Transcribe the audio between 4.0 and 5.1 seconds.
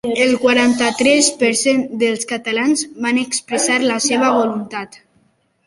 seva voluntat.